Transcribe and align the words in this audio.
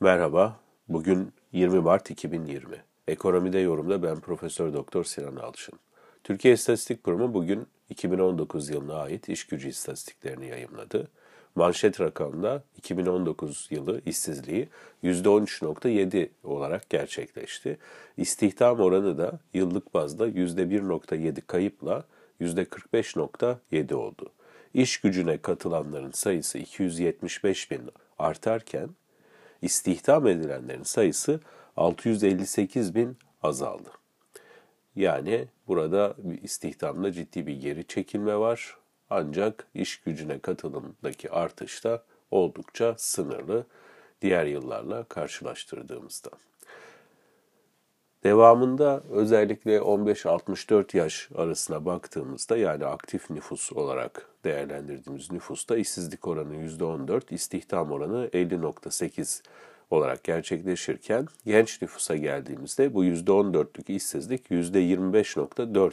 Merhaba, 0.00 0.60
bugün 0.88 1.32
20 1.52 1.80
Mart 1.80 2.10
2020. 2.10 2.76
Ekonomide 3.08 3.58
yorumda 3.58 4.02
ben 4.02 4.20
Profesör 4.20 4.72
Doktor 4.72 5.04
Sinan 5.04 5.36
Alçın. 5.36 5.78
Türkiye 6.24 6.54
İstatistik 6.54 7.04
Kurumu 7.04 7.34
bugün 7.34 7.66
2019 7.90 8.70
yılına 8.70 8.94
ait 8.94 9.28
iş 9.28 9.46
gücü 9.46 9.68
istatistiklerini 9.68 10.46
yayımladı. 10.46 11.08
Manşet 11.54 12.00
rakamda 12.00 12.62
2019 12.76 13.68
yılı 13.70 14.00
işsizliği 14.06 14.68
%13.7 15.04 16.28
olarak 16.44 16.90
gerçekleşti. 16.90 17.78
İstihdam 18.16 18.80
oranı 18.80 19.18
da 19.18 19.38
yıllık 19.54 19.94
bazda 19.94 20.28
%1.7 20.28 21.40
kayıpla 21.40 22.04
%45.7 22.40 23.94
oldu. 23.94 24.32
İş 24.74 25.00
gücüne 25.00 25.38
katılanların 25.38 26.12
sayısı 26.12 26.58
275 26.58 27.70
bin 27.70 27.80
artarken 28.18 28.88
istihdam 29.62 30.26
edilenlerin 30.26 30.82
sayısı 30.82 31.40
658 31.76 32.94
bin 32.94 33.18
azaldı. 33.42 33.90
Yani 34.96 35.48
burada 35.66 36.16
istihdamda 36.42 37.12
ciddi 37.12 37.46
bir 37.46 37.60
geri 37.60 37.86
çekilme 37.86 38.36
var. 38.36 38.76
Ancak 39.10 39.66
iş 39.74 39.96
gücüne 40.00 40.38
katılımdaki 40.38 41.30
artış 41.30 41.84
da 41.84 42.02
oldukça 42.30 42.94
sınırlı 42.98 43.66
diğer 44.22 44.46
yıllarla 44.46 45.04
karşılaştırdığımızda. 45.04 46.30
Devamında 48.26 49.02
özellikle 49.10 49.78
15-64 49.78 50.96
yaş 50.96 51.28
arasına 51.34 51.84
baktığımızda 51.84 52.56
yani 52.56 52.86
aktif 52.86 53.30
nüfus 53.30 53.72
olarak 53.72 54.26
değerlendirdiğimiz 54.44 55.32
nüfusta 55.32 55.76
işsizlik 55.76 56.28
oranı 56.28 56.54
%14, 56.56 57.34
istihdam 57.34 57.92
oranı 57.92 58.26
50.8 58.26 59.42
olarak 59.90 60.24
gerçekleşirken 60.24 61.26
genç 61.44 61.82
nüfusa 61.82 62.16
geldiğimizde 62.16 62.94
bu 62.94 63.04
%14'lük 63.04 63.92
işsizlik 63.92 64.50
%25.4 64.50 65.92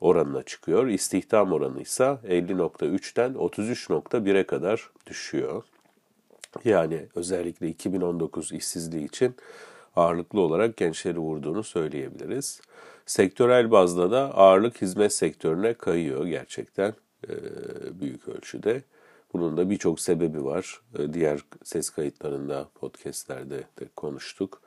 oranına 0.00 0.42
çıkıyor. 0.42 0.86
İstihdam 0.86 1.52
oranı 1.52 1.80
ise 1.82 2.04
50.3'ten 2.04 3.32
33.1'e 3.32 4.46
kadar 4.46 4.90
düşüyor. 5.06 5.62
Yani 6.64 7.06
özellikle 7.14 7.68
2019 7.68 8.52
işsizliği 8.52 9.04
için 9.04 9.34
ağırlıklı 9.96 10.40
olarak 10.40 10.76
gençleri 10.76 11.18
vurduğunu 11.18 11.62
söyleyebiliriz. 11.62 12.60
Sektörel 13.06 13.70
bazda 13.70 14.10
da 14.10 14.34
ağırlık 14.34 14.82
hizmet 14.82 15.12
sektörüne 15.12 15.74
kayıyor 15.74 16.26
gerçekten 16.26 16.94
e, 17.28 17.32
büyük 18.00 18.28
ölçüde. 18.28 18.82
Bunun 19.32 19.56
da 19.56 19.70
birçok 19.70 20.00
sebebi 20.00 20.44
var. 20.44 20.80
E, 20.98 21.12
diğer 21.12 21.40
ses 21.64 21.90
kayıtlarında, 21.90 22.68
podcastlerde 22.74 23.58
de 23.58 23.84
konuştuk. 23.96 24.62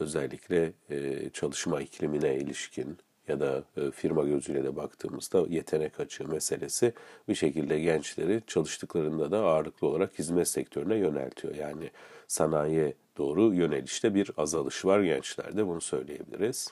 Özellikle 0.00 0.72
e, 0.90 1.30
çalışma 1.30 1.80
iklimine 1.80 2.36
ilişkin 2.36 2.98
ya 3.30 3.40
da 3.40 3.64
firma 3.90 4.24
gözüyle 4.24 4.64
de 4.64 4.76
baktığımızda 4.76 5.44
yetenek 5.48 6.00
açığı 6.00 6.28
meselesi 6.28 6.92
bir 7.28 7.34
şekilde 7.34 7.80
gençleri 7.80 8.42
çalıştıklarında 8.46 9.30
da 9.30 9.38
ağırlıklı 9.38 9.86
olarak 9.86 10.18
hizmet 10.18 10.48
sektörüne 10.48 10.96
yöneltiyor. 10.96 11.54
Yani 11.54 11.90
sanayiye 12.28 12.94
doğru 13.18 13.54
yönelişte 13.54 14.14
bir 14.14 14.30
azalış 14.36 14.84
var 14.84 15.00
gençlerde 15.00 15.66
bunu 15.66 15.80
söyleyebiliriz. 15.80 16.68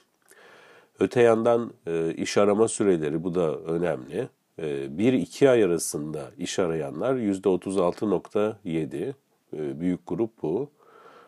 Öte 1.01 1.23
yandan 1.23 1.73
e, 1.87 2.15
iş 2.15 2.39
arama 2.39 2.69
süreleri 2.69 3.25
bu 3.25 3.35
da 3.35 3.57
önemli. 3.57 4.29
1-2 4.59 5.45
e, 5.45 5.49
ay 5.49 5.65
arasında 5.65 6.31
iş 6.39 6.59
arayanlar 6.59 7.15
%36.7 7.15 9.15
e, 9.57 9.81
büyük 9.81 10.01
grup 10.07 10.43
bu. 10.43 10.71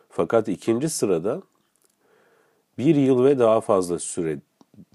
Fakat 0.09 0.47
ikinci 0.47 0.89
sırada 0.89 1.41
bir 2.77 2.95
yıl 2.95 3.23
ve 3.23 3.39
daha 3.39 3.61
fazla 3.61 3.99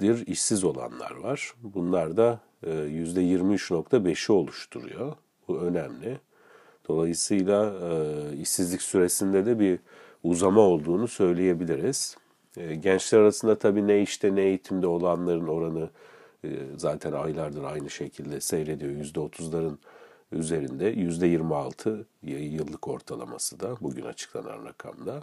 süredir 0.00 0.26
işsiz 0.26 0.64
olanlar 0.64 1.16
var. 1.16 1.54
Bunlar 1.62 2.16
da 2.16 2.40
%23.5'i 2.62 4.32
oluşturuyor. 4.32 5.12
Bu 5.48 5.58
önemli. 5.58 6.18
Dolayısıyla 6.88 7.74
işsizlik 8.42 8.82
süresinde 8.82 9.46
de 9.46 9.58
bir 9.58 9.78
uzama 10.22 10.60
olduğunu 10.60 11.08
söyleyebiliriz. 11.08 12.16
E, 12.56 12.74
gençler 12.74 13.18
arasında 13.18 13.58
tabii 13.58 13.86
ne 13.86 14.02
işte 14.02 14.34
ne 14.34 14.42
eğitimde 14.42 14.86
olanların 14.86 15.46
oranı 15.46 15.90
e, 16.44 16.48
zaten 16.76 17.12
aylardır 17.12 17.64
aynı 17.64 17.90
şekilde 17.90 18.40
seyrediyor. 18.40 18.92
%30'ların 18.92 19.76
üzerinde 20.32 20.94
%26 20.94 22.04
yıllık 22.22 22.88
ortalaması 22.88 23.60
da 23.60 23.76
bugün 23.80 24.04
açıklanan 24.04 24.64
rakamda. 24.64 25.22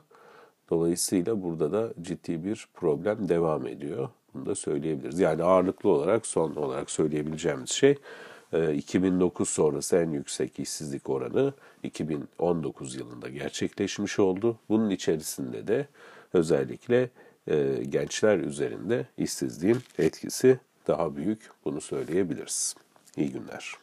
Dolayısıyla 0.70 1.44
burada 1.44 1.72
da 1.72 1.94
ciddi 2.02 2.44
bir 2.44 2.68
problem 2.74 3.30
devam 3.30 3.68
ediyor. 3.68 4.10
Bunu 4.34 4.46
da 4.46 4.56
söyleyebiliriz. 4.56 5.20
Yani 5.20 5.44
ağırlıklı 5.44 5.90
olarak 5.90 6.28
son 6.28 6.56
olarak 6.56 6.92
söyleyebileceğimiz 6.92 7.70
şey 7.70 7.98
2009 8.74 9.50
ee, 9.50 9.52
sonrası 9.52 9.98
en 9.98 10.10
yüksek 10.12 10.60
işsizlik 10.60 11.10
oranı 11.10 11.54
2019 11.84 12.96
yılında 12.96 13.30
gerçekleşmiş 13.30 14.20
oldu. 14.20 14.58
Bunun 14.70 14.90
içerisinde 14.90 15.68
de 15.68 15.88
özellikle 16.34 17.10
e, 17.48 17.84
gençler 17.90 18.38
üzerinde 18.38 19.08
işsizliğin 19.18 19.80
etkisi 19.98 20.60
daha 20.88 21.16
büyük 21.16 21.50
bunu 21.66 21.82
söyleyebiliriz. 21.82 22.76
İyi 23.18 23.32
günler. 23.32 23.83